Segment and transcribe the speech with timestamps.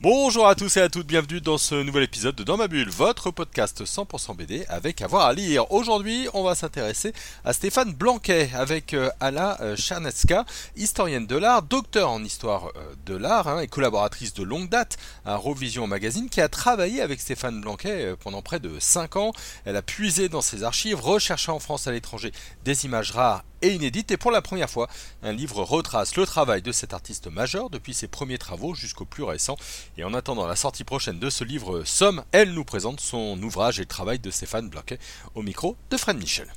[0.00, 2.88] Bonjour à tous et à toutes, bienvenue dans ce nouvel épisode de Dans ma bulle,
[2.88, 5.72] votre podcast 100% BD avec avoir à lire.
[5.72, 7.12] Aujourd'hui, on va s'intéresser
[7.44, 10.44] à Stéphane Blanquet avec euh, Ala euh, Chernetska,
[10.76, 14.98] historienne de l'art, docteur en histoire euh, de l'art hein, et collaboratrice de longue date
[15.24, 19.32] à Rovision Magazine qui a travaillé avec Stéphane Blanquet pendant près de 5 ans.
[19.64, 22.30] Elle a puisé dans ses archives, recherché en France à l'étranger
[22.64, 24.88] des images rares et inédite et pour la première fois,
[25.22, 29.22] un livre retrace le travail de cet artiste majeur depuis ses premiers travaux jusqu'au plus
[29.22, 29.56] récent.
[29.96, 33.78] Et en attendant la sortie prochaine de ce livre Somme, elle nous présente son ouvrage
[33.78, 34.98] et le travail de Stéphane Blanquet
[35.34, 36.48] au micro de Fred Michel.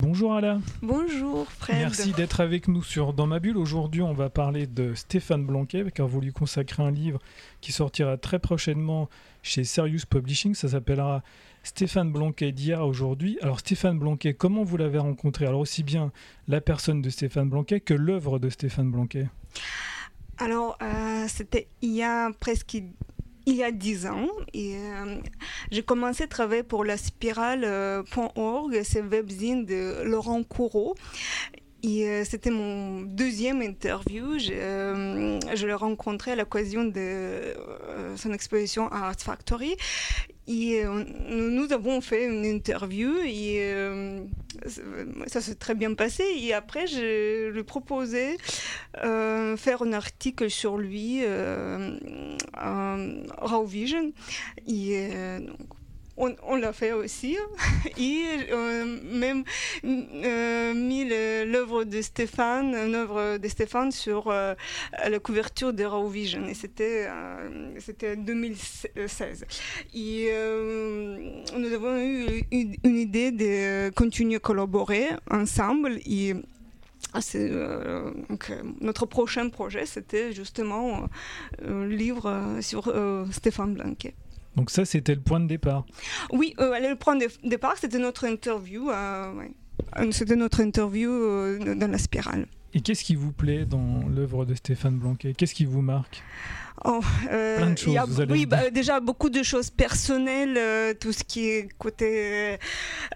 [0.00, 0.60] Bonjour Alain.
[0.82, 1.78] Bonjour Fred.
[1.78, 3.56] Merci d'être avec nous sur Dans ma bulle.
[3.56, 7.20] Aujourd'hui, on va parler de Stéphane Blanquet, car vous lui consacrez un livre
[7.60, 9.08] qui sortira très prochainement
[9.42, 10.54] chez Serious Publishing.
[10.54, 11.22] Ça s'appellera
[11.64, 13.38] Stéphane Blanquet d'hier aujourd'hui.
[13.40, 15.46] Alors Stéphane Blanquet, comment vous l'avez rencontré?
[15.46, 16.12] Alors aussi bien
[16.46, 19.26] la personne de Stéphane Blanquet que l'œuvre de Stéphane Blanquet?
[20.38, 22.76] Alors euh, c'était il y a presque
[23.46, 24.26] il y a dix ans,
[24.56, 25.20] euh,
[25.70, 30.94] j'ai commencé à travailler pour la spirale.org, c'est webzine de Laurent Courreau.
[31.86, 34.38] Et euh, c'était mon deuxième interview.
[34.38, 39.76] Je, euh, je l'ai rencontré à l'occasion de euh, son exposition à Art Factory.
[40.46, 40.82] Et
[41.30, 43.74] nous avons fait une interview et
[45.26, 46.22] ça s'est très bien passé.
[46.36, 48.36] Et après, je lui ai proposé
[49.02, 51.98] euh, faire un article sur lui, euh,
[53.38, 54.12] Raw Vision.
[56.16, 57.36] On, l'a fait aussi.
[57.98, 59.44] Et euh, même
[59.84, 62.72] euh, mis l'œuvre de Stéphane,
[63.38, 64.54] de Stéphane sur euh,
[65.08, 66.46] la couverture de Raw Vision.
[66.46, 67.08] Et c'était
[67.78, 69.44] c'était 2016.
[69.94, 75.98] Et nous avons eu une, idée de continuer à collaborer ensemble.
[76.06, 76.34] Et
[78.28, 81.08] donc, notre prochain projet, c'était justement
[81.64, 82.92] un livre sur
[83.30, 84.14] Stéphane Blanquet.
[84.56, 85.84] Donc ça, c'était le point de départ.
[86.32, 88.90] Oui, euh, le point de départ, c'était notre interview.
[88.90, 89.32] Euh,
[89.98, 91.10] euh, c'était notre interview
[91.74, 92.46] dans la spirale.
[92.74, 95.32] Et qu'est-ce qui vous plaît dans l'œuvre de Stéphane Blanquet?
[95.32, 96.24] Qu'est-ce qui vous marque?
[96.84, 100.92] Oh, euh, Plein de choses, vous allez oui, bah, déjà beaucoup de choses personnelles, euh,
[100.92, 102.58] tout ce qui est côté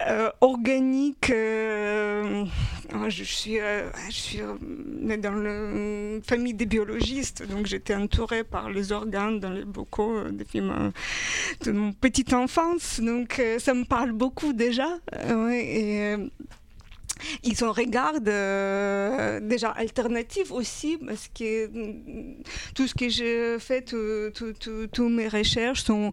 [0.07, 1.29] euh, organique.
[1.29, 2.45] Euh,
[3.09, 3.57] je suis,
[4.09, 9.65] je suis dans une famille des biologistes, donc j'étais entourée par les organes dans les
[9.65, 10.91] bocaux depuis ma,
[11.65, 14.87] de mon petite enfance, donc ça me parle beaucoup déjà.
[15.51, 16.15] et,
[17.43, 22.43] ils ont regard déjà alternatif aussi parce que mm,
[22.75, 26.11] tout ce que j'ai fait, toutes mes recherches sont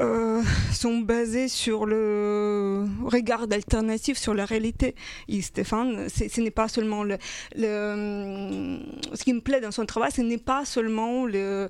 [0.00, 4.94] euh, sont basées sur le regard alternatif sur la réalité.
[5.28, 7.18] Et Stéphane, ce n'est pas seulement le,
[7.56, 8.78] le,
[9.14, 11.68] ce qui me plaît dans son travail, ce n'est pas seulement le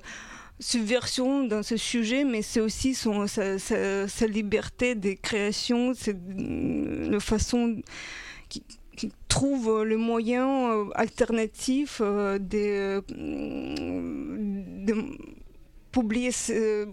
[0.59, 7.81] subversion dans ce sujet, mais c'est aussi sa, liberté de création, c'est la façon
[8.49, 8.63] qui,
[9.27, 13.03] trouve le moyen euh, alternatif euh, de,
[14.85, 14.93] de
[15.91, 16.31] publier,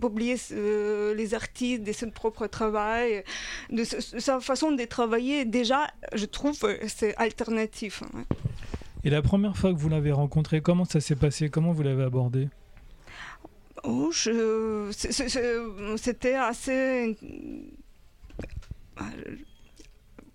[0.01, 0.37] publier
[1.15, 3.23] les artistes de son propre travail,
[3.71, 5.45] de sa façon de travailler.
[5.45, 6.59] Déjà, je trouve
[6.89, 8.03] c'est alternatif.
[8.03, 8.25] Hein.
[9.05, 11.49] Et la première fois que vous l'avez rencontré, comment ça s'est passé?
[11.49, 12.49] Comment vous l'avez abordé?
[13.85, 14.13] Oh,
[15.97, 17.17] c'était assez.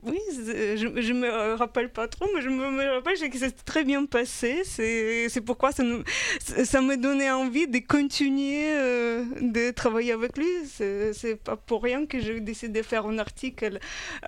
[0.09, 4.05] Oui, je, je me rappelle pas trop, mais je me, rappelle que c'était très bien
[4.05, 4.61] passé.
[4.65, 6.03] C'est pourquoi ça, nous,
[6.39, 10.47] ça me donnait envie de continuer euh, de travailler avec lui.
[10.65, 13.79] C'est pas pour rien que j'ai décidé de faire un article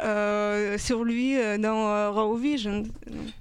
[0.04, 2.84] euh, sur lui euh, dans Raw Vision.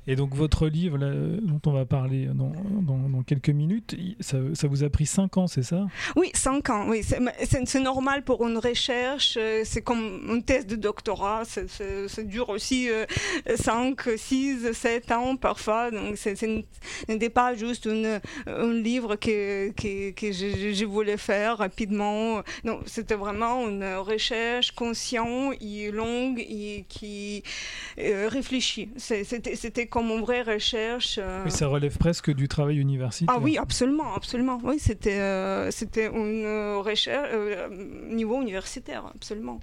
[0.06, 4.68] Et donc votre livre, dont on va parler dans, dans, dans quelques minutes, ça, ça,
[4.68, 5.86] vous a pris 5 ans, c'est ça?
[6.16, 6.88] Oui, 5 ans.
[6.88, 7.02] Oui.
[7.02, 9.38] C'est normal pour une recherche.
[9.64, 11.42] C'est comme une thèse de doctorat.
[11.44, 12.88] C'est dure aussi
[13.54, 15.90] 5, 6, 7 ans parfois.
[15.90, 16.62] Donc, ce
[17.08, 22.42] n'était pas juste une, un livre que, que, que je, je, voulais faire rapidement.
[22.64, 27.42] Non, c'était vraiment une recherche consciente et longue et qui
[27.98, 28.90] euh, réfléchit.
[28.96, 31.18] C'était comme une vraie recherche.
[31.20, 31.42] Euh.
[31.44, 33.34] Mais ça relève presque du travail universitaire.
[33.36, 34.60] Ah oui, absolument, absolument.
[34.62, 37.30] Oui, c'était euh, c'était une recherche
[38.08, 39.60] niveau universitaire, absolument.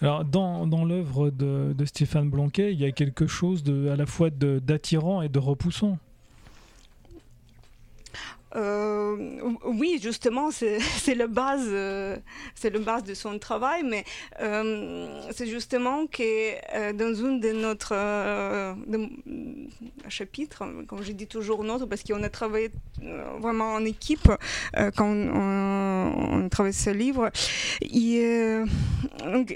[0.00, 4.06] Alors, dans, dans l'œuvre de, Stéphane Blanquet, il y a quelque chose de, à la
[4.06, 5.98] fois d'attirant et de repoussant.
[8.56, 9.16] Euh,
[9.64, 12.16] oui, justement, c'est le base, euh,
[12.54, 14.04] c'est le base de son travail, mais
[14.40, 17.94] euh, c'est justement que dans une de notre
[20.08, 22.70] chapitres, comme je dis toujours notre, parce qu'on a travaillé
[23.40, 24.30] vraiment en équipe
[24.96, 27.30] quand on, on, travaille ce livre,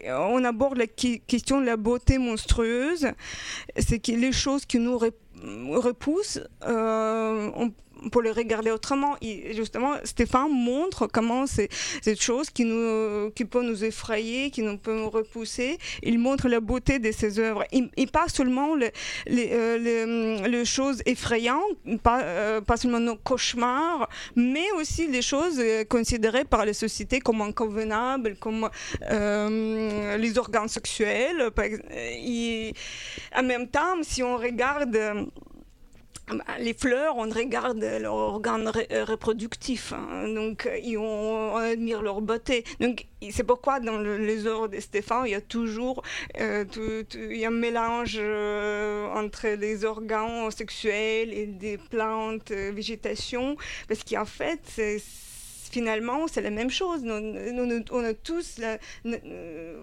[0.08, 3.08] on aborde la question de la beauté monstrueuse,
[3.78, 7.72] c'est que les choses qui nous repoussent, on
[8.10, 9.16] pour le regarder autrement.
[9.52, 11.68] Justement, Stéphane montre comment c'est
[12.02, 15.78] cette chose qui, peut nous effrayer, qui nous peut nous repousser.
[16.02, 17.64] Il montre la beauté de ses œuvres.
[17.72, 21.62] Et, pas seulement euh, les, choses effrayantes,
[22.02, 27.20] pas, euh, pas seulement nos cauchemars, mais aussi les choses euh, considérées par les sociétés
[27.20, 28.68] comme inconvenables, comme
[29.00, 31.50] les organes sexuels.
[33.34, 34.98] En même temps, si on regarde
[36.58, 40.28] les fleurs, on regarde leur organe euh, reproductif, hein.
[40.28, 42.64] donc on, admire leur beauté.
[42.80, 46.02] Donc c'est pourquoi dans les œuvres de Stéphane, il y a toujours
[46.40, 46.64] euh,
[47.14, 53.56] il y a un mélange euh, entre les organes sexuels et des plantes, végétation,
[53.88, 55.02] parce qu'en fait, c'est
[55.72, 57.02] finalement, c'est la même chose.
[57.02, 58.60] Nous, on a tous
[59.06, 59.76] euh,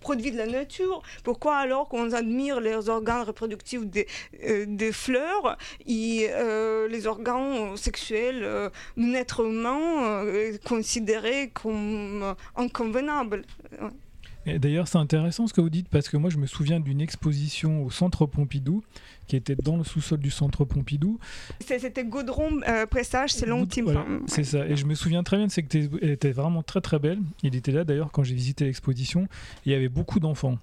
[0.00, 1.02] produit de la nature.
[1.22, 4.06] Pourquoi alors qu'on admire les organes reproductifs des,
[4.44, 5.56] euh, fleurs
[5.86, 10.24] et euh, les organes sexuels d'un être humain
[10.64, 13.42] considérés comme inconvenables?
[14.46, 17.84] D'ailleurs, c'est intéressant ce que vous dites parce que moi, je me souviens d'une exposition
[17.84, 18.82] au Centre Pompidou
[19.28, 21.18] qui était dans le sous-sol du Centre Pompidou.
[21.60, 24.22] C'était Gaudron euh, Pressage, c'est l'ultime.
[24.26, 24.66] c'est ça.
[24.66, 27.20] Et je me souviens très bien de qu'elle était vraiment très très belle.
[27.42, 29.28] Il était là d'ailleurs quand j'ai visité l'exposition.
[29.66, 30.58] Il y avait beaucoup d'enfants.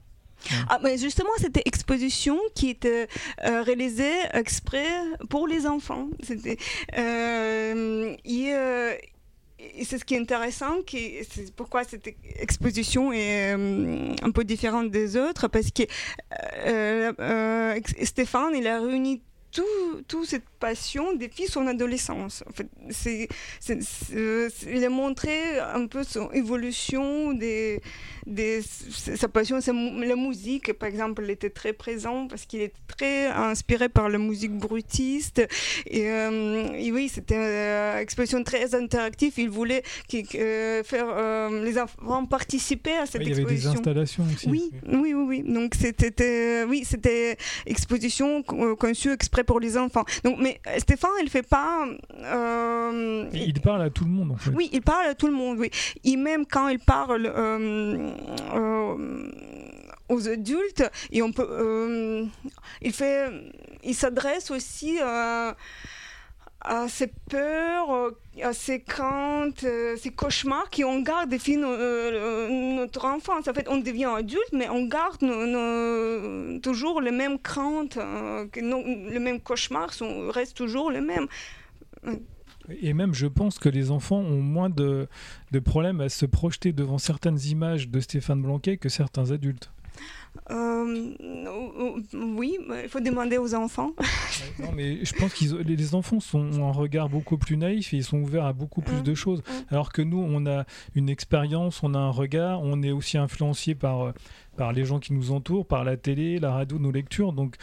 [0.69, 3.07] Ah, mais justement, c'était exposition qui était
[3.45, 4.88] euh, réalisée exprès
[5.29, 6.07] pour les enfants.
[6.21, 6.57] C'était,
[6.97, 8.15] euh,
[9.85, 12.09] c'est ce qui est intéressant, c'est pourquoi cette
[12.39, 15.83] exposition est euh, un peu différente des autres, parce que
[16.65, 19.21] euh, euh, Stéphane, il a réuni
[20.07, 22.43] tout, cette passion depuis son adolescence.
[22.49, 23.27] En fait, c'est,
[23.69, 27.81] il a montré un peu son évolution, des,
[28.25, 33.27] des, sa passion, c'est la musique, par exemple, était très présent parce qu'il était très
[33.27, 35.41] inspiré par la musique brutiste.
[35.85, 39.33] Et, euh, oui, c'était une euh, exposition très interactive.
[39.37, 39.83] Il voulait
[40.35, 43.47] euh, faire les enfants participer à cette exposition.
[43.47, 44.49] Il y avait des installations aussi.
[44.49, 45.43] Oui, oui, oui.
[45.43, 45.43] oui.
[45.47, 50.03] Donc c'était, oui, c'était exposition conçue exprès pour les enfants.
[50.24, 51.86] Donc, mais Stéphane, il fait pas.
[52.24, 54.51] Euh, il parle à tout le monde, en fait.
[54.51, 55.71] Oui, il parle à tout le monde, oui.
[56.03, 58.09] Et même quand il parle euh,
[58.53, 59.31] euh,
[60.09, 62.27] aux adultes, et on peut,
[62.81, 63.30] il fait,
[63.83, 65.00] il s'adresse aussi
[66.65, 68.12] à à ces peurs, euh,
[68.44, 73.47] à ces craintes, euh, ces cauchemars qui on garde depuis euh, notre enfance.
[73.47, 75.19] En fait, on devient adulte, mais on garde
[76.62, 77.97] toujours les mêmes craintes,
[78.56, 81.27] les mêmes cauchemars sont, restent toujours les mêmes.
[82.81, 85.07] Et même, je pense que les enfants ont moins de
[85.63, 89.71] problèmes à se projeter devant certaines images de Stéphane Blanquet que certains adultes.
[90.51, 91.13] Euh,
[92.13, 93.92] oui, il faut demander aux enfants.
[94.59, 98.03] non, mais je pense que les enfants sont un regard beaucoup plus naïf et ils
[98.03, 99.15] sont ouverts à beaucoup plus de mmh.
[99.15, 99.39] choses.
[99.39, 99.74] Mmh.
[99.74, 103.75] Alors que nous, on a une expérience, on a un regard, on est aussi influencé
[103.75, 104.13] par,
[104.55, 107.34] par les gens qui nous entourent, par la télé, la radio, nos lectures.
[107.34, 107.55] Donc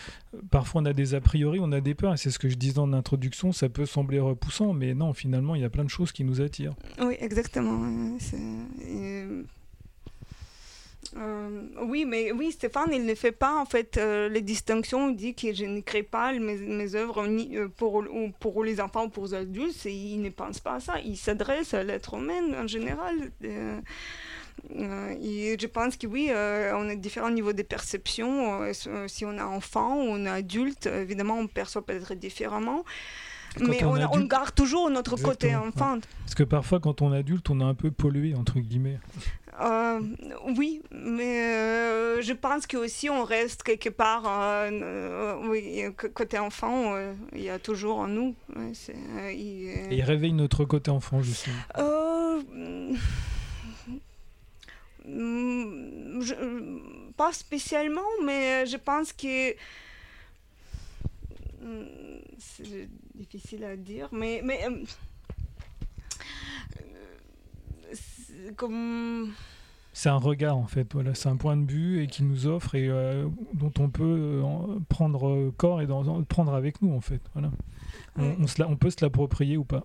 [0.50, 2.14] parfois on a des a priori, on a des peurs.
[2.14, 5.54] Et c'est ce que je disais en introduction, ça peut sembler repoussant, mais non, finalement,
[5.54, 6.74] il y a plein de choses qui nous attirent.
[7.00, 8.18] Oui, exactement.
[11.16, 15.10] Euh, oui, mais oui, Stéphane, il ne fait pas en fait euh, les distinctions.
[15.10, 18.02] Il dit que je n'écris pas mes, œuvres ni, euh, pour,
[18.64, 19.84] les enfants ou pour les adultes.
[19.84, 21.00] Il ne pense pas à ça.
[21.00, 23.30] Il s'adresse à l'être humain en général.
[24.70, 28.72] je pense que oui, on a différents niveaux de perception.
[29.06, 32.84] si on est enfant ou on est adulte, évidemment, on perçoit peut-être différemment.
[33.60, 35.98] Mais on, on, garde toujours notre côté enfant.
[36.24, 38.98] Parce que parfois, quand on est adulte, on est un peu pollué, entre guillemets.
[39.60, 40.00] Euh,
[40.56, 46.96] oui, mais euh, je pense que aussi on reste quelque part, euh, oui, côté enfant,
[47.34, 48.34] il y a toujours en nous.
[49.30, 51.54] Et il réveille notre côté enfant, justement.
[57.16, 59.54] pas spécialement, mais je pense que
[62.38, 64.60] c'est difficile à dire, mais, mais
[68.56, 69.32] comme
[69.92, 72.74] c'est un regard en fait, voilà, c'est un point de vue et qui nous offre
[72.74, 77.20] et euh, dont on peut euh, prendre corps et dans, prendre avec nous en fait,
[77.34, 77.50] voilà.
[78.16, 79.82] On, on, on peut se l'approprier ou pas.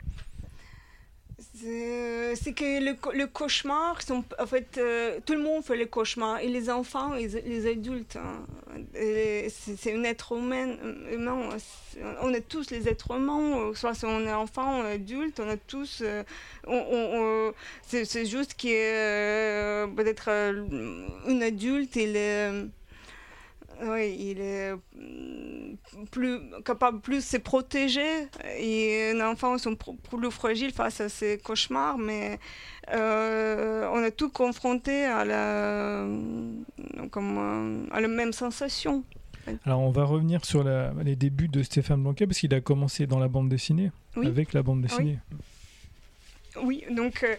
[1.40, 6.40] C'est que le, le, cauchemar, sont, en fait, euh, tout le monde fait le cauchemar,
[6.40, 8.16] et les enfants et les adultes.
[8.16, 8.44] Hein.
[9.50, 10.76] C'est un être humain,
[11.12, 11.50] humain,
[12.22, 16.02] on est tous les êtres humains, soit on est enfant ou adulte, on est tous.
[16.02, 16.24] Euh,
[16.66, 17.54] on,
[17.84, 22.52] c'est juste qu'il est peut-être un adulte, il est
[23.84, 30.32] oui, il est mm, plus capable plus de se protéger et un enfant sont plus
[30.32, 32.40] fragiles face à ces cauchemars, mais
[32.92, 36.06] euh, on est tout confronté à la,
[37.12, 39.04] comme, euh, à la même sensation.
[39.64, 43.20] Alors on va revenir sur les débuts de Stéphane Blanquet parce qu'il a commencé dans
[43.20, 45.20] la bande dessinée, avec la bande dessinée.
[46.64, 47.36] Oui, donc, euh,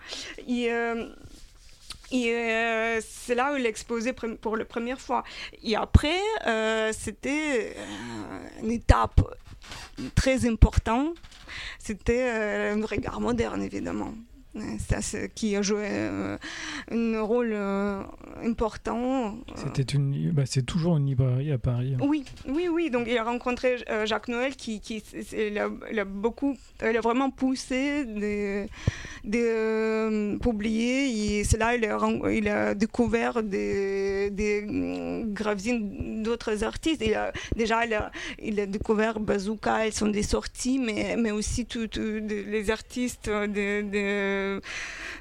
[2.13, 5.25] Et euh, c'est là où il exposé pour la première fois.
[5.63, 9.21] Et après, euh, c'était euh, une étape
[10.15, 11.17] très importante.
[11.79, 14.13] C'était un regard moderne, évidemment
[14.79, 16.37] ça, qui a joué euh,
[16.91, 18.03] un rôle euh,
[18.45, 19.37] important.
[19.55, 21.95] C'était une, bah, c'est toujours une librairie à Paris.
[21.95, 22.05] Hein.
[22.07, 22.91] Oui, oui, oui.
[22.91, 27.31] Donc il a rencontré euh, Jacques Noël qui, qui il a, beaucoup, il a vraiment
[27.31, 28.67] poussé de,
[29.25, 31.45] de publier.
[31.45, 31.99] C'est là il a,
[32.31, 34.65] il a découvert des, des
[35.27, 37.02] gravines d'autres artistes.
[37.04, 37.80] Il a, déjà,
[38.50, 43.83] il a, découvert Bazooka, elles sont des sorties, mais, mais aussi tous les artistes de,
[43.95, 44.61] de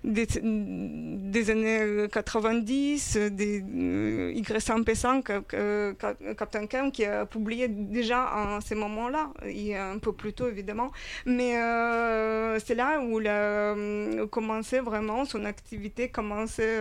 [0.03, 9.31] des, années 90, des euh, Y100P100, Captain Cam, qui a publié déjà en ces moments-là,
[9.43, 10.91] un peu plus tôt évidemment.
[11.25, 16.79] Mais euh, c'est là où il a euh, commencé vraiment, son activité commençait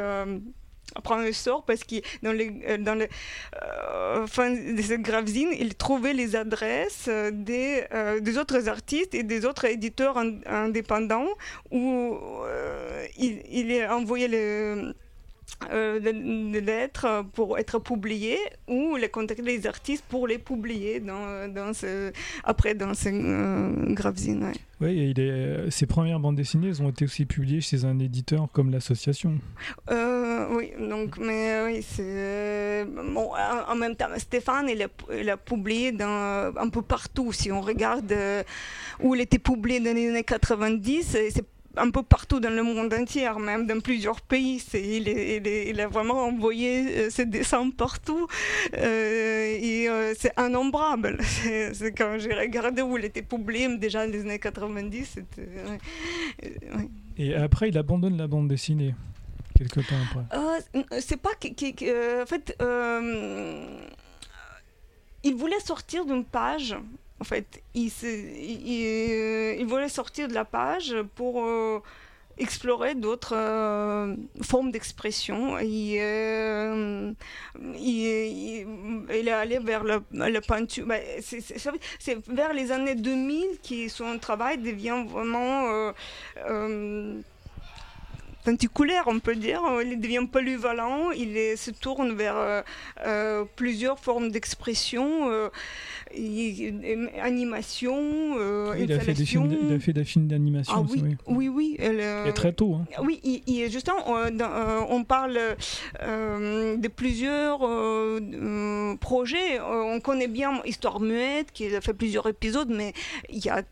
[1.03, 3.09] prendre le sort parce que dans les, euh, dans les
[3.63, 9.23] euh, fin de cette gravesine, il trouvait les adresses des, euh, des autres artistes et
[9.23, 11.29] des autres éditeurs indépendants
[11.71, 12.19] où
[13.19, 14.95] il, il envoyé les
[15.73, 15.99] euh,
[16.61, 22.13] lettres pour être publiées ou les contacter les artistes pour les publier dans, dans ce,
[22.43, 24.53] après dans ces euh, gravesines.
[24.81, 28.49] Oui, il est, ses premières bandes dessinées elles ont été aussi publiées chez un éditeur
[28.53, 29.39] comme l'association.
[29.91, 32.85] Euh, oui, donc, mais oui, c'est.
[32.85, 33.31] Bon,
[33.69, 37.33] en, même temps, Stéphane, il a, il a publié dans, un peu partout.
[37.33, 38.13] Si on regarde
[39.01, 41.45] où il était publié dans les années 90, c'est
[41.77, 44.63] un peu partout dans le monde entier, même dans plusieurs pays.
[44.75, 48.27] il, il, a vraiment envoyé euh, ses dessins partout
[48.77, 51.19] euh, et euh, c'est innombrable.
[51.97, 55.19] Quand j'ai regardé où il était publié, déjà dans les années 90.
[57.17, 58.95] Et après, il abandonne la bande dessinée,
[59.57, 61.01] quelque temps après.
[61.01, 62.57] c'est pas que, en fait,
[65.23, 66.77] il voulait sortir d'une page
[67.25, 67.91] en fait, il,
[69.59, 71.81] il, voulait sortir de la page pour euh,
[72.37, 75.59] explorer d'autres euh, formes d'expression.
[75.59, 77.13] Il, euh,
[77.79, 78.67] il,
[79.11, 80.85] est allé vers la, peinture.
[80.87, 85.93] Bah, c'est vers les années 2000 que son travail devient vraiment
[89.07, 89.63] on peut dire.
[89.85, 92.65] Il devient polyvalent, il se tourne vers
[93.57, 95.51] plusieurs formes d'expression
[97.21, 97.97] animation,
[98.39, 101.49] euh, il, a fait des films, il a fait des films d'animation ah, oui, oui,
[101.49, 101.49] oui.
[101.49, 102.75] oui et très tôt.
[102.75, 102.87] Hein.
[103.03, 105.39] Oui, il, justement, on, parle
[106.01, 107.61] de plusieurs
[108.99, 109.61] projets.
[109.61, 112.93] On connaît bien Histoire muette, qui a fait plusieurs épisodes, mais
[113.31, 113.63] il y a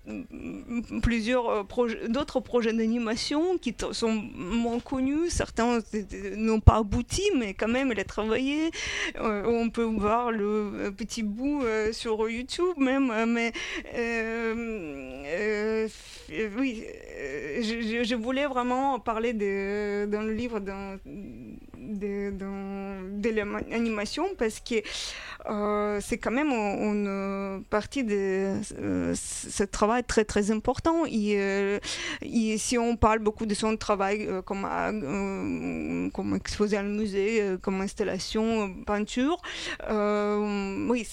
[1.03, 1.65] plusieurs
[2.09, 4.23] d'autres projets d'animation qui sont
[4.63, 5.31] moins connus.
[5.31, 5.81] Certains
[6.37, 8.71] n'ont pas abouti, mais quand même, il a travaillé.
[9.19, 13.53] on peut voir le petit bout sur YouTube même, euh, mais
[13.95, 15.89] euh, euh,
[16.59, 16.85] oui,
[17.61, 20.61] je, voulais vraiment parler de, dans le livre
[21.83, 24.83] de, de l'animation parce que
[25.51, 31.05] euh, c'est quand même une partie de euh, ce travail très très important.
[31.07, 31.79] Et, euh,
[32.59, 38.75] si on parle beaucoup de son travail comme, comme exposé à le musée, comme installation,
[38.85, 39.41] peinture,
[39.89, 41.07] oui,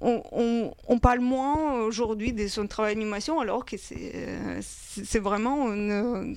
[0.00, 6.34] on, on, parle moins aujourd'hui de son travail d'animation alors que c'est vraiment une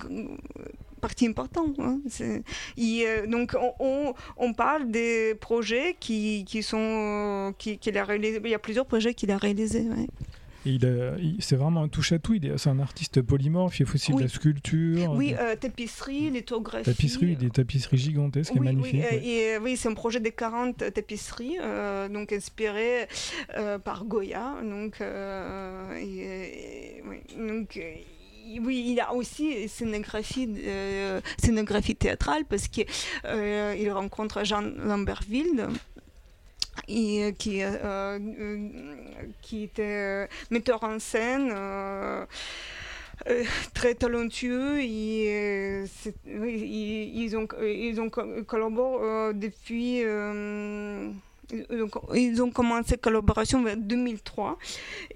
[1.02, 1.78] partie importante.
[1.80, 2.00] Hein.
[2.22, 8.40] Euh, donc on, on, parle des projets qui, qui sont qui, qu'il a réalisé.
[8.42, 9.84] Il y a plusieurs projets qu'il a réalisés.
[10.64, 12.38] il, c'est vraiment un touche à tout.
[12.56, 13.80] c'est un artiste polymorphe.
[13.80, 15.12] Il fait aussi de la sculpture.
[15.12, 16.84] Oui, euh, tapisserie, lithographie.
[16.84, 19.04] Tapisserie, des tapisseries gigantesques et magnifiques.
[19.10, 23.08] Oui, et, oui c'est un projet de 40 tapisseries, euh, donc inspiré
[23.84, 24.54] par Goya.
[24.62, 25.02] Donc,
[26.00, 27.02] et,
[27.36, 27.80] donc
[28.60, 32.86] oui, il a aussi scénographie, euh, scénographie théâtrale parce qu'il
[33.24, 35.68] euh, rencontre Jean Lambertville
[36.90, 37.62] euh, qui,
[39.62, 41.54] était metteur en scène.
[43.74, 45.86] très talentueux ils,
[47.36, 50.02] ont, ils ont collaboré depuis
[51.70, 54.58] donc, ils ont commencé collaboration en 2003.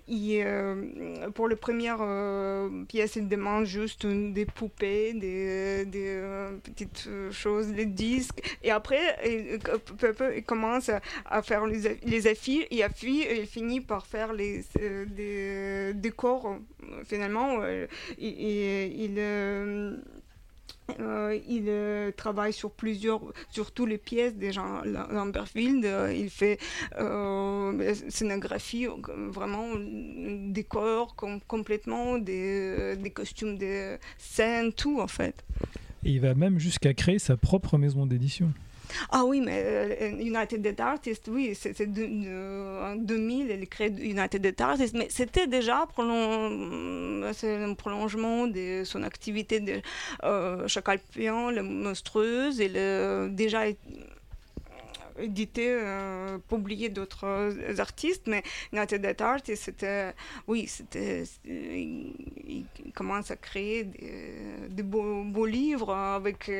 [0.09, 7.09] Et, euh, pour la première euh, pièce, ils demandent juste des poupées, des, euh, petites
[7.31, 8.59] choses, des disques.
[8.63, 9.59] Et après, ils,
[9.99, 10.91] peu, peu, ils commencent
[11.25, 12.67] à faire les, affiches.
[12.71, 14.65] Et puis, il finit par faire les,
[15.07, 16.59] des décors.
[17.05, 17.61] Finalement,
[18.19, 19.19] il
[21.01, 23.21] euh, il euh, travaille sur plusieurs,
[23.51, 25.85] sur toutes les pièces déjà Lamberfield.
[25.85, 26.59] Euh, il fait
[28.09, 28.87] scénographie,
[29.29, 29.67] vraiment
[30.49, 35.45] décor complètement, des, des costumes de scène, tout en fait.
[36.05, 38.53] Et il va même jusqu'à créer sa propre maison d'édition.
[39.11, 45.09] Ah oui, mais euh, United Artists, oui, c'est en 2000, elle crée United Artists, mais
[45.11, 47.23] c'était déjà prolong...
[47.25, 49.81] un prolongement de son activité de
[50.25, 53.65] euh, Chacalpion, la monstrueuse, elle déjà
[55.19, 60.13] édité, euh, publié d'autres artistes, mais United Artists, c'était,
[60.47, 66.51] oui, c'était, il, commence à créer des, beaux, beaux, livres avec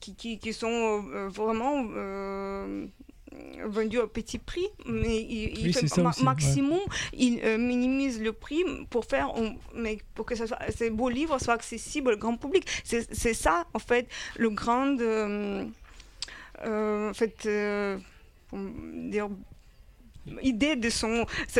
[0.00, 2.86] qui, qui, sont euh, vraiment euh,
[3.64, 6.80] vendus au petit prix, mais il, fait maximum,
[7.12, 9.32] il euh, minimise le prix pour faire,
[9.74, 10.34] mais pour que
[10.70, 12.66] ces beaux livres soient accessibles au grand public.
[12.84, 14.96] C'est ça, en fait, le grand,
[16.64, 17.48] en fait,
[19.10, 19.28] dire
[20.42, 21.26] idée de son.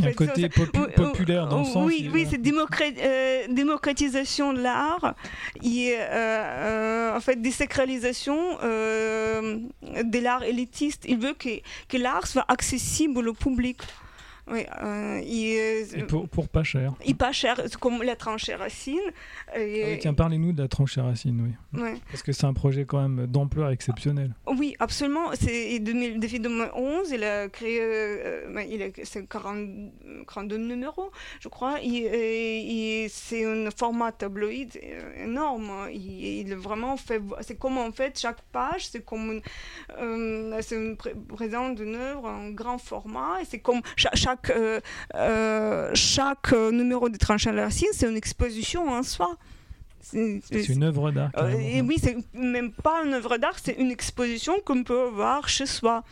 [0.00, 1.86] un côté populaire dans le sens.
[1.86, 5.14] Oui, oui c'est euh, démocratisation de l'art
[5.62, 11.04] et euh, euh, en fait désacralisation de l'art élitiste.
[11.08, 13.78] Il veut que, que l'art soit accessible au public.
[14.46, 16.92] Oui, euh, il, pour, pour, pas cher.
[17.06, 19.00] Il pas cher, comme la tranchée racine.
[19.56, 19.94] Et...
[19.94, 21.82] Ah tiens, parlez-nous de la tranchée racine, oui.
[22.10, 24.34] Parce que c'est un projet quand même d'ampleur exceptionnelle.
[24.46, 25.30] Oui, absolument.
[25.32, 31.78] C'est depuis 2011, il a créé, euh, il a, c'est 42 numéros, je crois.
[31.82, 34.78] Et, c'est un format tabloïd
[35.16, 35.88] énorme.
[35.92, 39.42] Il, vraiment fait, c'est comme en fait chaque page, c'est comme une,
[39.98, 43.40] euh, c'est une présence d'une œuvre en grand format.
[43.40, 44.80] Et c'est comme chaque chaque, euh,
[45.14, 49.36] euh, chaque numéro de Tranchant la Racine, c'est une exposition en soi.
[50.00, 51.30] C'est une œuvre d'art.
[51.38, 55.48] Euh, et oui, c'est même pas une œuvre d'art, c'est une exposition qu'on peut voir
[55.48, 56.04] chez soi.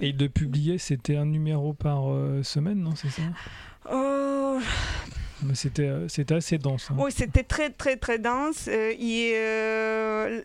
[0.00, 2.04] Et de publier, c'était un numéro par
[2.42, 3.22] semaine, non C'est ça?
[5.54, 6.88] C'était, c'était assez dense.
[6.88, 6.94] Hein.
[6.98, 8.68] Oui, c'était très, très, très dense.
[8.68, 9.32] et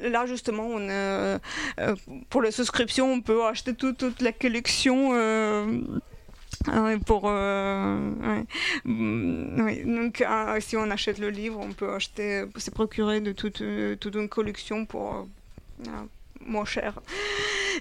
[0.01, 1.39] là, justement, on,
[2.29, 5.13] pour la souscription, on peut acheter toute la collection
[7.05, 8.43] pour euh,
[8.85, 13.63] mm, donc ah, si on achète le livre on peut acheter se procurer de toute,
[13.99, 15.27] toute une collection pour
[16.47, 17.01] moins cher.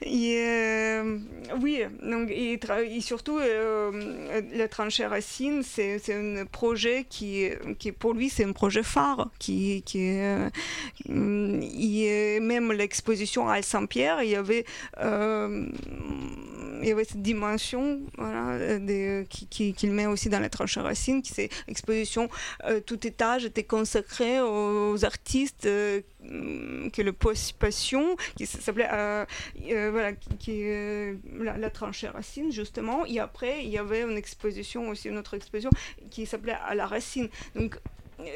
[0.03, 1.19] Et, euh,
[1.61, 2.59] oui, donc, et,
[3.01, 7.49] surtout, euh, la tranchée racine, c'est un projet qui,
[7.79, 9.31] qui, pour lui, c'est un projet phare.
[9.39, 10.51] Qui, qui, euh,
[11.09, 14.65] même l'exposition à Saint-Pierre, il y avait
[16.83, 18.79] il y avait cette dimension voilà,
[19.31, 22.29] qu'il qui, met aussi dans la tranchée racine, qui c'est exposition,
[22.85, 28.17] tout étage était consacré aux, artistes que le passion,
[28.57, 29.25] qui s'appelait euh,
[29.91, 30.65] voilà, qui,
[31.39, 33.05] la, la, tranchée racine, justement.
[33.07, 35.71] Et après, il y avait une exposition aussi, une autre exposition
[36.11, 37.29] qui s'appelait À la racine.
[37.55, 37.79] Donc,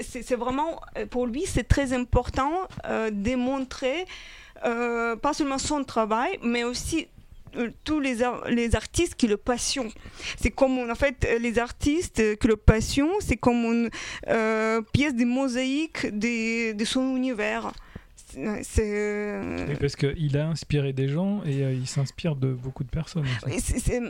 [0.02, 0.80] c'est vraiment,
[1.10, 2.52] pour lui, c'est très important
[2.84, 4.04] euh, démontrer
[4.64, 7.08] euh, pas seulement son travail, mais aussi
[7.56, 9.90] euh, tous les, les artistes qui le passionnent.
[10.40, 13.90] C'est comme, en fait, les artistes qui le passionnent, c'est comme une
[14.92, 17.72] pièce de mosaïque de, de son univers.
[18.62, 22.88] C'est euh, parce qu'il a inspiré des gens et euh, il s'inspire de beaucoup de
[22.88, 23.26] personnes.
[23.58, 24.00] C'est,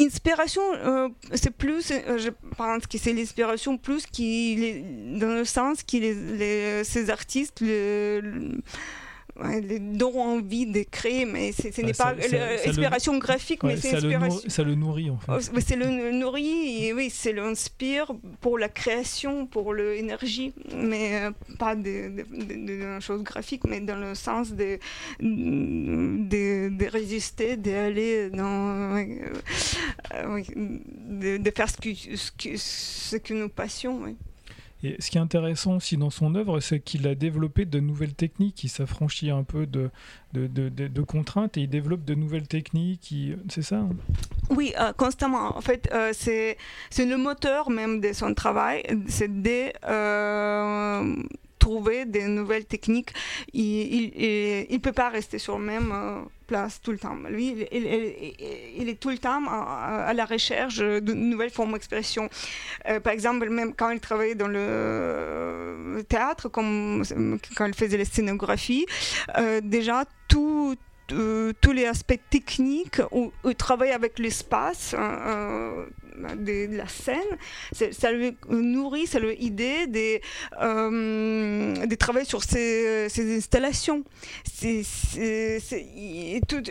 [0.00, 4.82] inspiration, euh, c'est plus, je pense que c'est l'inspiration plus qui,
[5.18, 7.62] dans le sens que les, ces artistes,
[9.80, 14.48] dont envie de créer, mais ce n'est pas l'inspiration graphique, mais c'est l'inspiration.
[14.48, 15.32] Ça le nourrit en fait.
[15.32, 21.30] Oh, c'est le nourrit, et oui, c'est l'inspire pour la création, pour l'énergie, mais euh,
[21.58, 24.78] pas de, de, de, choses graphiques, mais dans le sens de,
[25.20, 28.96] de, résister, d'aller dans.
[28.96, 30.42] Euh,
[31.38, 34.02] de, faire ce que, ce que, ce que nous passions.
[34.02, 34.16] Oui.
[34.82, 38.14] Et ce qui est intéressant aussi dans son œuvre, c'est qu'il a développé de nouvelles
[38.14, 38.64] techniques.
[38.64, 39.90] Il s'affranchit un peu de,
[40.32, 43.14] de, de, contraintes et il développe de nouvelles techniques.
[43.48, 43.90] C'est ça hein?
[44.50, 45.56] Oui, euh, constamment.
[45.56, 46.56] En fait, euh, c'est
[46.98, 48.82] le moteur même de son travail.
[49.06, 51.16] C'est de euh,
[51.58, 53.10] trouver des nouvelles techniques.
[53.52, 55.92] Il ne peut pas rester sur le même
[56.82, 57.16] tout le temps.
[57.28, 62.28] Lui, il, est tout le temps à, la recherche de nouvelles formes d'expression.
[62.88, 67.04] Euh, par exemple, même quand il travaillait dans le théâtre, comme
[67.56, 68.86] quand il faisait les scénographies,
[69.38, 70.04] euh, déjà
[71.12, 75.86] euh, tous les aspects techniques ou, travailler avec l'espace hein, euh,
[76.36, 77.16] de, la scène,
[77.72, 80.20] ça lui nourrit, ça lui idée de,
[80.60, 84.04] euh, de travailler sur ces, ces installations.
[84.44, 84.82] C'est,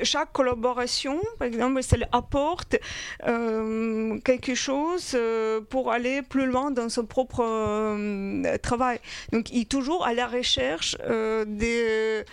[0.03, 2.77] chaque collaboration, par exemple, ça lui apporte
[4.23, 5.17] quelque chose
[5.69, 8.99] pour aller plus loin dans son propre travail.
[9.31, 10.97] Donc, il est toujours à la recherche
[11.47, 12.23] des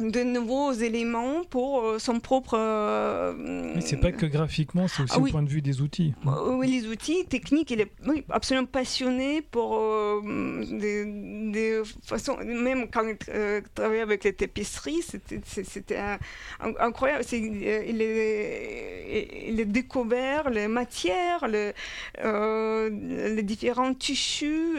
[0.00, 2.56] de nouveaux éléments pour euh, son propre.
[2.56, 3.32] Euh,
[3.74, 6.14] Mais c'est pas que graphiquement, c'est aussi ah au point de vue des outils.
[6.26, 7.92] Euh, oui, les outils techniques, il est
[8.30, 9.80] absolument passionné pour
[10.22, 12.36] des, façons.
[12.44, 13.16] Même quand il
[13.74, 15.02] travaillait avec les tapisseries,
[15.42, 15.98] c'était
[16.80, 17.24] incroyable.
[17.32, 21.72] il, est, il est découvert les matières, les,
[22.22, 24.78] les différents tissus.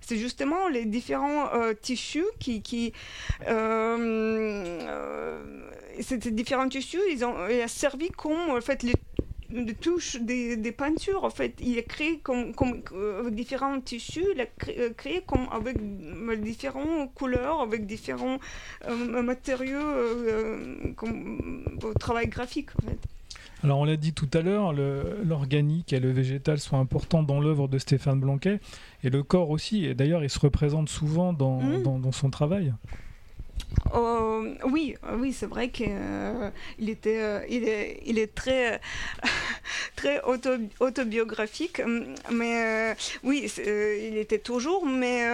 [0.00, 1.48] C'est justement les différents
[1.80, 2.62] tissus qui.
[2.62, 2.92] qui
[3.46, 4.57] euh,
[6.00, 8.94] ces différents tissus, ils ont il a servi comme en fait les
[9.50, 11.24] de touches des, des, peintures.
[11.24, 15.20] En fait, il a créé comme, comme euh, avec différents tissus, il a créé, euh,
[15.26, 15.78] comme avec
[16.42, 18.38] différentes couleurs, avec différents
[18.88, 19.80] matériaux
[20.96, 22.70] comme, au travail graphique.
[22.82, 22.98] En fait.
[23.64, 27.66] Alors on l'a dit tout à l'heure, l'organique et le végétal sont importants dans l'œuvre
[27.66, 28.60] de Stéphane Blanquet
[29.02, 29.84] et le corps aussi.
[29.84, 31.82] Et d'ailleurs, il se représente souvent dans, mmh.
[31.82, 32.72] dans, dans son travail.
[33.94, 36.50] Euh, oui, oui, c'est vrai qu'il euh,
[36.86, 38.80] était, euh, il est, il est très,
[39.96, 40.20] très
[40.80, 41.80] autobiographique,
[42.30, 45.26] mais oui, il était toujours, mais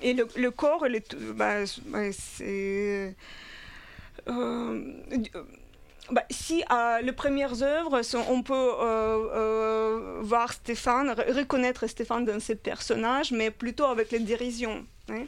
[0.00, 0.86] et le, corps,
[1.34, 1.66] bah,
[2.12, 3.14] c'est
[6.10, 6.62] bah, si
[7.02, 13.50] les premières œuvres, on peut euh, euh, voir Stéphane, reconnaître Stéphane dans ses personnages, mais
[13.50, 14.84] plutôt avec les dérisions.
[15.10, 15.24] Hein.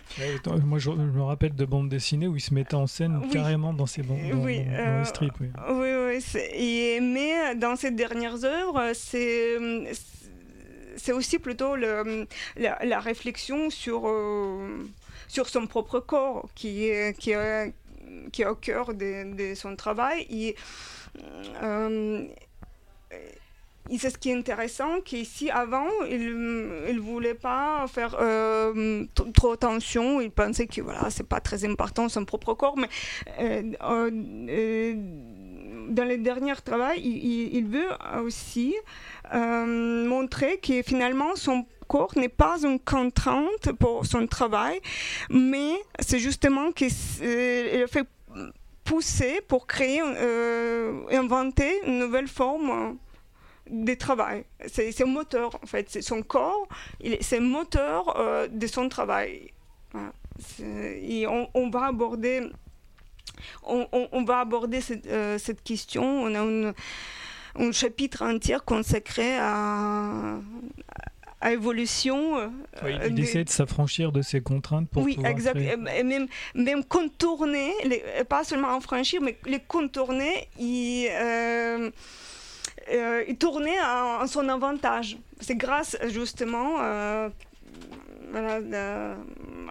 [0.64, 3.86] moi, je, me rappelle de bandes dessinées où il se mettait en scène carrément dans
[3.86, 5.32] ses bandes, oui, dans, les strips.
[5.40, 9.56] Oui, oui, oui mais dans ces dernières œuvres, c'est
[10.96, 14.06] c'est aussi plutôt le, la, réflexion sur,
[15.28, 17.32] sur son propre corps qui, qui,
[18.32, 20.26] qui est au cœur de, son travail.
[20.30, 20.56] Et,
[21.62, 22.24] euh,
[23.98, 29.04] c'est ce qui est intéressant, qu'ici, avant, il ne voulait pas faire euh,
[29.34, 30.20] trop attention.
[30.20, 32.88] Il pensait que voilà, c'est pas très important son propre corps, mais
[33.40, 34.94] euh,
[35.88, 37.88] dans les derniers travaux, il, veut
[38.24, 38.76] aussi
[39.32, 41.66] montrer que finalement son
[42.16, 44.80] n'est pas une contrainte pour son travail,
[45.28, 48.06] mais c'est justement qu'il fait
[48.84, 50.00] pousser pour créer,
[51.10, 52.98] inventer une nouvelle forme
[53.70, 54.44] de travail.
[54.66, 55.86] C'est un moteur, en fait.
[55.88, 56.68] C'est son corps,
[57.20, 59.52] c'est le moteur euh, de son travail.
[60.60, 62.50] Et on, va aborder,
[63.62, 66.02] on, va aborder cette, euh, cette, question.
[66.02, 66.72] On a
[67.56, 70.38] un chapitre entier consacré à
[71.48, 72.38] évolution.
[72.38, 72.48] Euh,
[73.08, 75.56] il essaie de s'affranchir de ses contraintes pour oui, exact.
[75.56, 81.08] Et même, même contourner, les, pas seulement en franchir, mais les contourner, il,
[82.90, 85.16] euh, il tournait en, son avantage.
[85.40, 87.28] C'est grâce justement euh,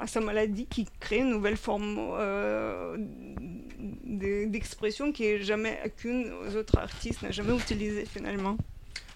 [0.02, 2.98] à sa maladie qui crée une nouvelle forme euh,
[3.78, 8.58] d'expression qui jamais aucune autres artistes n'a jamais utilisée finalement.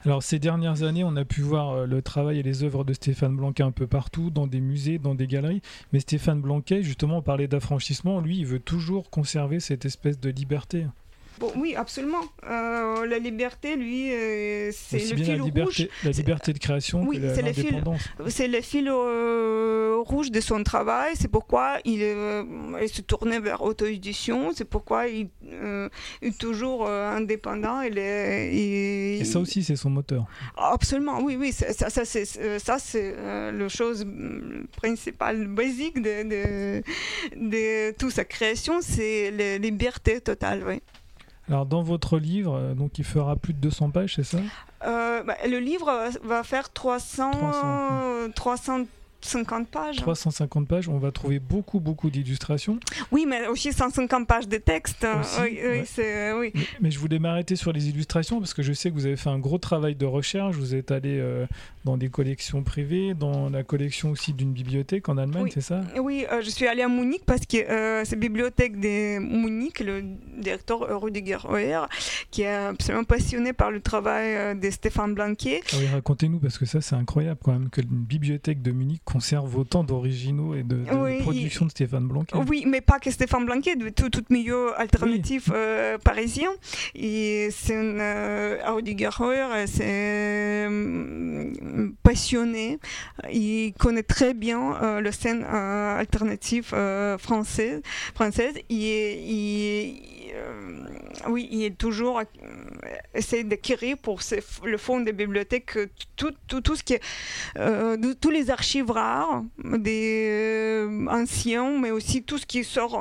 [0.06, 3.38] Alors ces dernières années, on a pu voir le travail et les œuvres de Stéphane
[3.38, 5.62] Blanquet un peu partout, dans des musées, dans des galeries.
[5.94, 10.30] Mais Stéphane Blanquet, justement, on parlait d'affranchissement, lui, il veut toujours conserver cette espèce de
[10.30, 10.88] liberté
[11.56, 12.24] oui, absolument.
[12.50, 15.88] Euh, la liberté, lui, euh, c'est le fil la liberté, rouge.
[16.04, 17.84] La liberté de création, oui, c'est le fil,
[18.28, 21.14] c'est le fil euh, rouge de son travail.
[21.16, 24.52] C'est pourquoi il, se tournait vers auto-édition.
[24.54, 25.30] C'est pourquoi il
[26.22, 27.82] est toujours indépendant.
[27.82, 30.26] Il est, Et ça aussi, c'est son moteur.
[30.58, 31.52] Absolument, oui, oui.
[31.52, 32.26] Ça, ça, c'est,
[32.60, 33.16] ça, c'est
[33.52, 34.06] la chose
[34.78, 36.84] principale, basique de, de,
[37.36, 40.82] de toute sa création, c'est la liberté totale, oui.
[41.50, 44.38] Alors dans votre livre, euh, donc il fera plus de 200 pages, c'est ça?
[44.86, 45.92] Euh, bah, Le livre
[46.24, 48.32] va faire 300, 300.
[48.34, 48.86] 300
[49.24, 49.98] 350 pages.
[49.98, 52.80] 350 pages, on va trouver beaucoup, beaucoup d'illustrations.
[53.12, 55.08] Oui, mais aussi 150 pages de texte.
[55.42, 55.60] oui,
[56.38, 59.16] oui, Mais, je voulais m'arrêter sur les illustrations parce que je sais que vous avez
[59.16, 60.56] fait un gros travail de recherche.
[60.56, 61.46] Vous êtes allé euh,
[61.86, 65.82] dans des collections privées, dans la collection aussi d'une bibliothèque en Allemagne, c'est ça?
[65.98, 70.04] Oui, euh, je suis allée à Munich parce que euh, cette bibliothèque de Munich, le
[70.38, 71.88] directeur Rudiger Hoer,
[72.32, 75.62] qui est absolument passionné par le travail de Stéphane Blanquier.
[75.72, 79.02] Ah oui, racontez-nous parce que ça, c'est incroyable quand même que une bibliothèque de Munich
[79.14, 82.36] conserve autant d'originaux et de, de productions de Stéphane Blanquet.
[82.50, 86.50] Oui, mais pas que Stéphane Blanquet, de tout, tout milieu alternatif euh, parisien.
[86.96, 92.80] Et c'est un euh, c'est euh, passionné.
[93.32, 96.74] Il connaît très bien euh, la scène alternative
[97.20, 97.82] française.
[98.16, 98.56] française.
[98.70, 100.02] Il, il
[101.28, 102.22] oui, il est toujours
[103.14, 104.20] essaie d'acquérir pour
[104.66, 105.78] le fonds des bibliothèques
[106.16, 107.02] tout, tout, tout ce qui est,
[108.20, 108.90] tous les archives
[109.60, 113.00] des anciens, mais aussi tout ce qui sort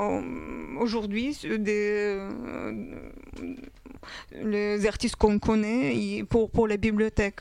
[0.78, 2.18] aujourd'hui des
[4.42, 7.40] les artistes qu'on connaît pour, pour la bibliothèque.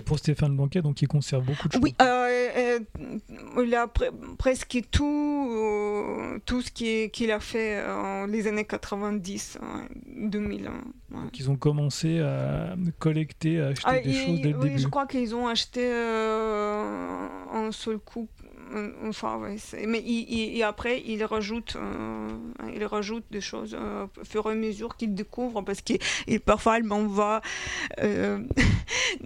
[0.00, 1.82] Pour Stéphane Blanquet, donc il conserve beaucoup de choses.
[1.82, 2.78] Oui, euh, euh,
[3.64, 3.88] il a
[4.38, 9.58] presque tout, euh, tout ce qu'il a fait en les années 90,
[10.16, 10.70] 2000.
[11.10, 14.88] Donc ils ont commencé à collecter, à acheter ah, des choses dès le oui, Je
[14.88, 18.28] crois qu'ils ont acheté un seul coup
[19.06, 22.28] enfin, ouais, mais il, et après, il rajoute, euh,
[22.74, 25.98] il rajoute des choses au fur et à mesure qu'il découvre, parce qu'il
[26.44, 27.40] parfois m'envoie,
[28.00, 28.40] euh,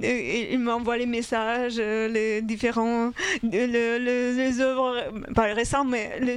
[0.02, 6.36] il m'envoie les messages, les différents, les, œuvres, pas récentes, mais les,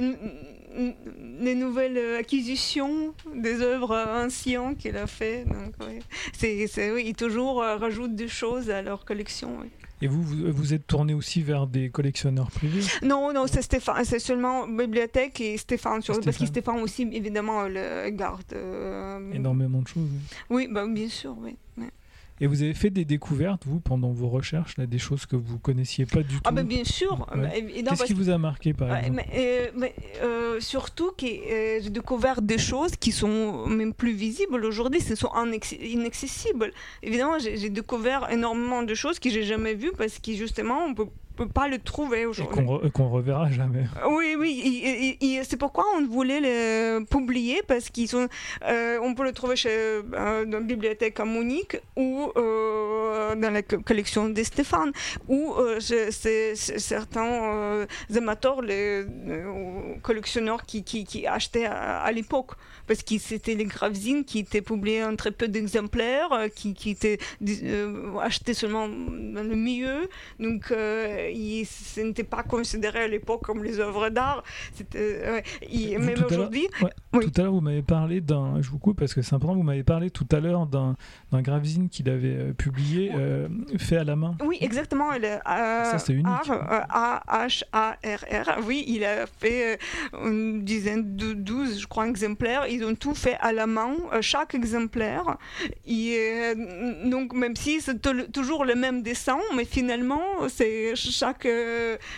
[1.40, 5.44] les nouvelles acquisitions des œuvres anciennes qu'il a fait.
[5.44, 5.74] Donc,
[6.32, 9.58] c'est, oui, il toujours rajoute des choses à leur collection.
[10.02, 12.80] Et vous, vous, êtes tourné aussi vers des collectionneurs privés?
[13.02, 17.64] Non, non, c'est Stéphane, c'est seulement bibliothèque et Stéphane, sur, parce que Stéphane aussi, évidemment,
[17.64, 18.42] le garde.
[18.54, 20.08] Euh, Énormément de choses.
[20.48, 21.56] Oui, bah, bien sûr, oui.
[22.40, 25.58] Et vous avez fait des découvertes, vous, pendant vos recherches, là, des choses que vous
[25.58, 27.26] connaissiez pas du tout Ah, ben bien sûr.
[27.30, 29.22] Qu'est-ce qui vous a marqué, par exemple
[29.76, 34.64] mais, euh, euh, Surtout que euh, j'ai découvert des choses qui sont même plus visibles
[34.64, 35.30] aujourd'hui, ce sont
[35.82, 36.72] inaccessibles.
[37.02, 41.08] Évidemment, j'ai découvert énormément de choses que j'ai jamais vues parce que justement, on peut
[41.46, 42.60] pas le trouver aujourd'hui.
[42.84, 43.84] Et qu'on ne reverra jamais.
[44.08, 45.18] Oui, oui.
[45.44, 48.28] c'est pourquoi on voulait le publier parce qu'ils sont,
[48.64, 53.50] euh, on peut le trouver chez, euh, dans la bibliothèque à Munich ou euh, dans
[53.50, 54.92] la collection de Stéphane
[55.28, 59.04] ou c'est certains amateurs, les
[60.02, 62.52] collectionneurs qui, qui, qui achetaient à, l'époque
[62.86, 67.18] parce que c'était les gravzines qui étaient publiées en très peu d'exemplaires, qui, qui étaient
[68.20, 70.08] achetés seulement dans le milieu.
[70.38, 70.72] Donc
[71.64, 74.42] ce n'était pas considéré à l'époque comme les œuvres d'art.
[74.94, 76.68] même aujourd'hui.
[77.12, 78.60] Tout à l'heure, vous m'avez parlé d'un.
[78.60, 79.56] Je vous coupe parce que c'est important.
[79.56, 80.96] Vous m'avez parlé tout à l'heure d'un
[81.32, 83.10] gravesine qu'il avait publié,
[83.78, 84.36] fait à la main.
[84.44, 85.10] Oui, exactement.
[85.44, 86.26] Ça, c'est unique.
[86.88, 88.58] A-H-A-R-R.
[88.66, 89.78] Oui, il a fait
[90.12, 92.66] une dizaine, de 12, je crois, exemplaires.
[92.68, 95.36] Ils ont tout fait à la main, chaque exemplaire.
[95.86, 96.54] Et,
[97.04, 98.00] donc, même si c'est
[98.32, 101.48] toujours le même dessin, mais finalement, c'est chaque,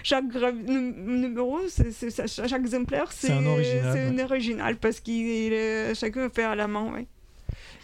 [0.03, 0.25] chaque
[0.67, 5.53] numéro, chaque exemplaire, c'est un original, original parce qu'il
[5.95, 7.05] chacun fait à la main.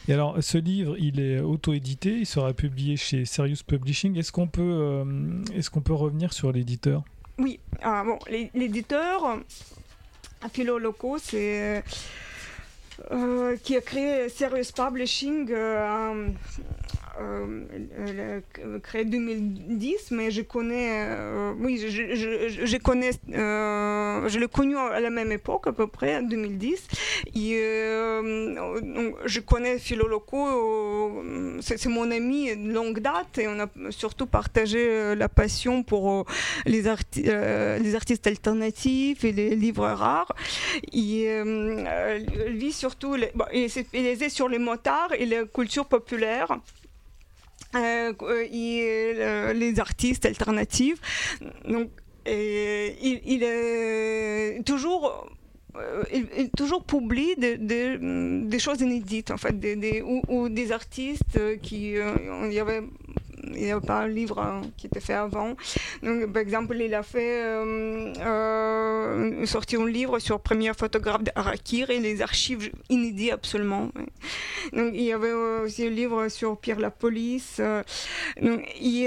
[0.08, 4.16] Et alors, ce livre, il est auto-édité, il sera publié chez Serious Publishing.
[4.16, 5.04] Est-ce qu'on peut, euh,
[5.54, 7.04] est-ce qu'on peut revenir sur l'éditeur?
[7.38, 8.18] Oui, ah, bon,
[8.54, 9.38] l'éditeur,
[10.52, 11.84] Philo Loco, c'est
[13.12, 16.28] euh, qui a créé Serious Publishing euh, euh, euh,
[18.82, 25.00] créé 2010, mais je connais, euh, oui, je, je, je, connais, je l'ai connu à
[25.00, 26.88] la même époque, à peu près, en 2010.
[27.34, 27.56] Et,
[29.24, 31.22] je connais Philo Loco,
[31.60, 36.26] c'est mon ami de longue date, et on a surtout partagé la passion pour
[36.66, 40.34] les, les artistes alternatifs et les livres rares.
[40.92, 41.42] Et,
[42.48, 46.58] lui, surtout, il, est, sur les motards et la culture populaire.
[47.74, 48.12] Euh,
[48.50, 50.98] et euh, les artistes alternatifs.
[51.68, 51.90] Donc,
[52.26, 55.28] il, il, est toujours
[55.76, 62.52] euh, il, toujours publie des choses inédites en fait des, ou, des artistes qui il
[62.52, 62.82] y avait
[63.54, 65.54] il n'y a pas un livre hein, qui était fait avant.
[66.02, 71.90] Donc, par exemple, il a fait euh, euh, sorti un livre sur premier photographe d'Arakir
[71.90, 73.90] et les archives inédites absolument.
[74.72, 77.56] Donc, il y avait aussi un livre sur Pierre la Police.
[77.60, 77.82] Euh,
[78.40, 79.06] donc, il,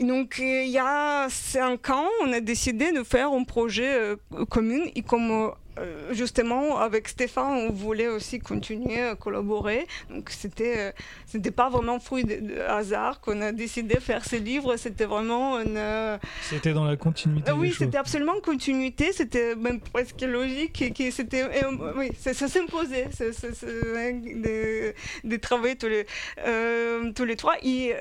[0.00, 4.16] donc, il y a cinq ans, on a décidé de faire un projet
[4.48, 5.48] commun et comme euh,
[6.10, 9.86] justement, avec Stéphane, on voulait aussi continuer à collaborer.
[10.10, 10.92] Donc, c'était, euh,
[11.26, 14.76] c'était pas vraiment fruit de, hasard qu'on a décidé de faire ces livres.
[14.76, 15.76] C'était vraiment une.
[15.76, 17.52] Euh, c'était dans la continuité.
[17.52, 19.12] oui, c'était absolument continuité.
[19.12, 20.82] C'était même presque logique.
[20.82, 21.44] Et, c'était,
[21.96, 26.06] oui, ça, s'imposait de, de, travailler tous les,
[27.14, 27.56] tous les trois.
[27.62, 27.94] Et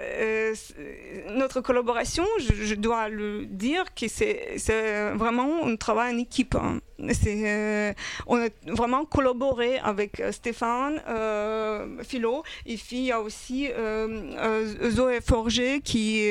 [1.32, 6.56] notre collaboration, je, dois le dire, que c'est, c'est vraiment un travail en équipe.
[6.56, 6.80] Hein.
[7.14, 7.94] C'est euh,
[8.28, 13.68] on a vraiment collaboré avec euh, Stéphane euh, Philo et puis il y a aussi
[14.90, 16.26] Zoé Forger qui,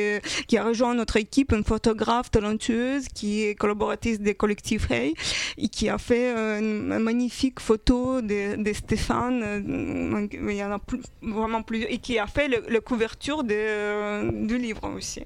[0.46, 5.14] qui a rejoint notre équipe, une photographe talentueuse qui est collaboratrice des collectifs Hey
[5.56, 10.28] et qui a fait une magnifique photo de, Stéphane.
[10.32, 10.80] Il y en a
[11.22, 15.22] vraiment plus et qui a fait la couverture du livre aussi.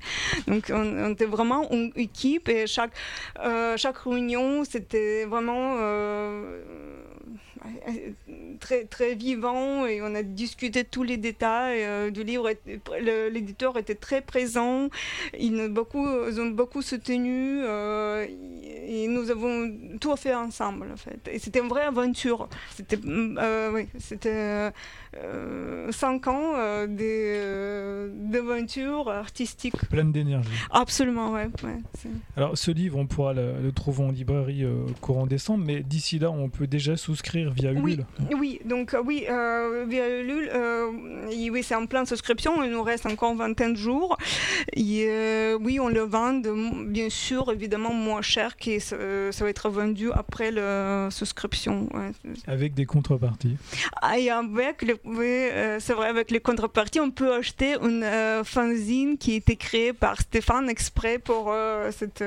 [0.47, 2.93] Donc on, était vraiment une équipe et chaque,
[3.77, 5.77] chaque réunion c'était vraiment
[8.61, 12.51] très, très vivant et on a discuté tous les détails euh, du livre.
[13.01, 14.89] L'éditeur était très présent,
[15.39, 18.27] ils, beaucoup, ont beaucoup soutenu euh,
[18.87, 21.29] et nous avons tout fait ensemble en fait.
[21.31, 22.49] Et c'était une vraie aventure.
[22.75, 22.99] C'était
[25.91, 26.55] cinq ans
[28.09, 29.77] d'aventure artistique.
[29.89, 30.51] Pleine d'énergie.
[30.71, 31.49] Absolument, ouais.
[32.37, 34.65] Alors ce livre, on pourra le, trouver en librairie
[35.01, 38.05] courant décembre, mais d'ici là, on peut déjà souscrire via Ulule.
[38.39, 40.91] Oui, donc euh, oui, euh, via Ulule, euh,
[41.51, 44.17] oui, c'est en pleine souscription, il nous reste encore une vingtaine de jours.
[44.75, 45.09] Et,
[45.61, 46.41] oui, on le vend
[46.87, 51.89] bien sûr, évidemment, moins cher que ça, va être vendu après la souscription.
[52.47, 53.57] Avec des contreparties.
[54.01, 55.49] Ah, et avec, oui,
[55.81, 58.07] c'est vrai, avec les contreparties, on peut acheter une
[58.45, 61.55] fanzine qui a été créée par Stéphane exprès pour,
[61.91, 62.25] cette,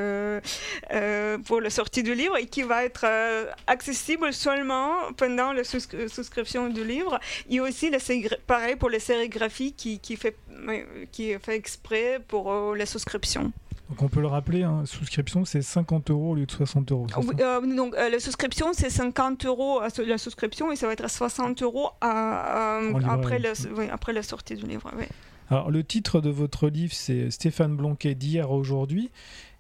[1.45, 3.05] pour la sortie du livre et qui va être
[3.67, 7.19] accessible seulement pendant la souscription du livre.
[7.49, 7.99] Il y a aussi la
[8.47, 10.37] pareil pour les sérigraphies qui, qui, fait,
[11.11, 13.51] qui est fait exprès pour euh, la souscription.
[13.89, 17.05] Donc on peut le rappeler, hein, souscription c'est 50 euros au lieu de 60 euros.
[17.39, 21.05] Euh, donc euh, la souscription c'est 50 euros à la souscription et ça va être
[21.05, 23.53] à 60 euros après, la,
[23.91, 24.91] après la sortie du livre.
[25.49, 29.11] Alors le titre de votre livre c'est Stéphane Blanquet d'hier à aujourd'hui.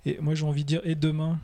[0.07, 1.37] Et moi j'ai envie de dire et demain?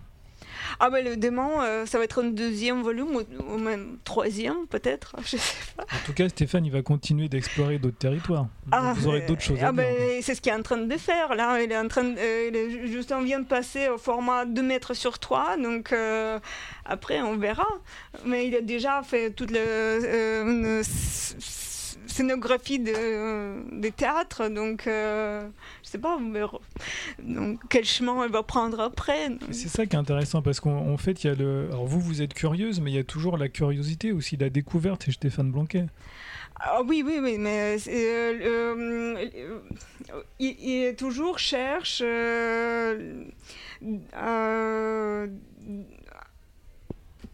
[0.80, 5.16] Ah ben le démon, euh, ça va être un deuxième volume ou, même troisième peut-être,
[5.26, 5.84] je sais pas.
[5.84, 8.48] En tout cas, Stéphane, il va continuer d'explorer d'autres territoires.
[8.72, 10.98] Ah, vous aurez d'autres choses ah à ben, C'est ce qu'il est en train de
[10.98, 11.62] faire là.
[11.62, 14.94] Il est en train, de, euh, juste on vient de passer au format 2 mètres
[14.94, 16.40] sur 3, donc euh,
[16.86, 17.68] après on verra.
[18.26, 20.82] Mais il a déjà fait toute le
[22.08, 25.50] scénographie de, des théâtres, donc je
[25.84, 26.18] sais pas
[27.24, 29.30] donc, quel chemin elle va prendre après.
[29.52, 31.68] C'est ça qui est intéressant parce qu'en fait, il y a le.
[31.70, 35.04] Alors vous, vous êtes curieuse, mais il y a toujours la curiosité aussi, la découverte
[35.06, 35.86] chez Stéphane Blanquet.
[36.64, 39.26] Ah, oui, oui, oui, mais euh,
[40.40, 42.04] il, toujours cherche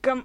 [0.02, 0.24] comme,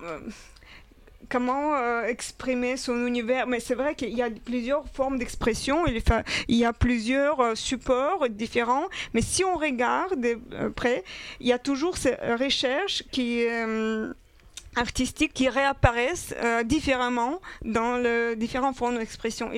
[1.33, 3.47] comment euh, exprimer son univers.
[3.47, 8.29] Mais c'est vrai qu'il y a plusieurs formes d'expression, il, y a plusieurs euh, supports
[8.29, 8.85] différents.
[9.15, 11.03] Mais si on regarde euh, près,
[11.41, 13.47] il y a toujours ces recherches qui
[14.75, 19.51] artistiques qui réapparaissent différemment dans les différentes formes d'expression.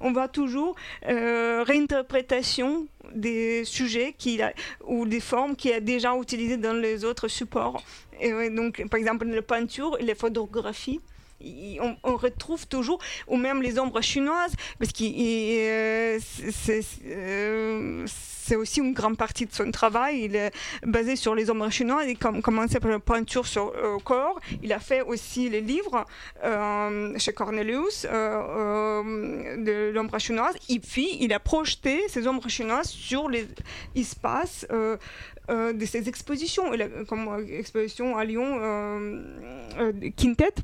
[0.00, 4.40] On voit toujours réinterprétation des sujets qui
[4.86, 7.82] ou des formes qui a déjà utilisées dans les autres supports.
[8.20, 11.00] Et donc, par exemple, la peinture et les photographies
[11.80, 16.18] on, retrouve toujours, ou même les ombres chinoises, parce que euh,
[17.06, 20.24] euh, c'est aussi une grande partie de son travail.
[20.24, 20.52] Il est
[20.84, 22.06] basé sur les ombres chinoises.
[22.08, 24.38] Il a commencé par la peinture sur le corps.
[24.62, 26.04] Il a fait aussi les livres
[26.44, 30.54] euh, chez Cornelius de l'ombre chinoise.
[30.68, 33.48] Et puis, il a projeté ces ombres chinoises sur les
[33.94, 34.66] espaces
[35.50, 36.64] euh, de ces expositions,
[37.06, 39.22] comme exposition à Lyon, euh,
[39.78, 40.54] euh, Quintet,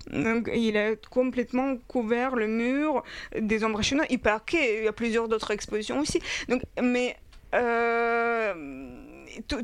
[0.54, 3.02] il a complètement couvert le mur
[3.38, 4.06] des ombres chinois.
[4.08, 6.20] Il parquet, il y a plusieurs d'autres expositions aussi.
[6.48, 7.16] Donc, mais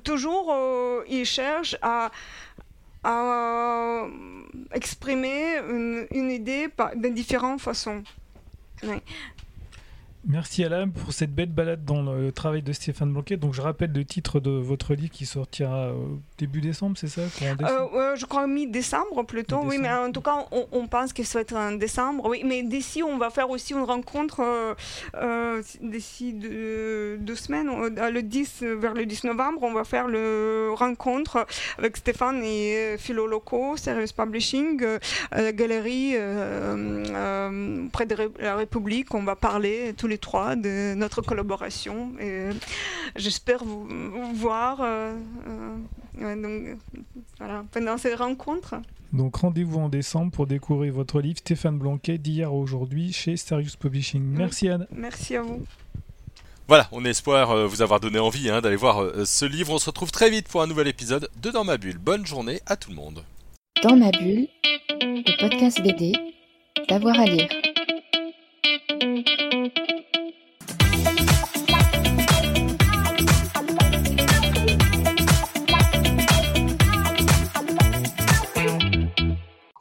[0.04, 0.54] toujours,
[1.08, 2.10] il cherche à,
[4.72, 8.02] exprimer une, idée de différentes façons.
[10.28, 13.36] Merci Alain pour cette belle balade dans le travail de Stéphane Blanquet.
[13.36, 15.92] Donc je rappelle le titre de votre livre qui sortira
[16.38, 20.86] début décembre, c'est ça euh, Je crois mi-décembre plutôt, oui, mais en tout cas on,
[20.88, 22.28] pense va être en décembre.
[22.28, 24.74] Oui, mais d'ici on va faire aussi une rencontre euh,
[25.14, 31.46] euh, d'ici deux, semaines, le 10 vers le 10 novembre, on va faire le rencontre
[31.78, 34.84] avec Stéphane et Philo Locaux, Serious Publishing,
[35.30, 36.14] à la galerie
[37.92, 39.14] près de la République.
[39.14, 42.12] On va parler tous les trois de notre collaboration.
[42.20, 42.50] Et
[43.16, 43.86] j'espère vous,
[44.34, 45.14] voir euh,
[46.20, 46.78] euh, donc,
[47.38, 48.76] voilà, pendant ces rencontres.
[49.12, 53.76] Donc rendez-vous en décembre pour découvrir votre livre Stéphane Blanquet d'hier à aujourd'hui chez Serious
[53.78, 54.22] Publishing.
[54.22, 54.86] Merci Anne.
[54.90, 55.64] Merci à vous.
[56.68, 59.72] Voilà, on espère euh, vous avoir donné envie hein, d'aller voir ce livre.
[59.72, 61.98] On se retrouve très vite pour un nouvel épisode de Dans ma bulle.
[61.98, 63.22] Bonne journée à tout le monde.
[63.82, 64.48] Dans ma bulle,
[65.00, 66.12] le podcast BD,
[66.88, 67.48] d'avoir à lire.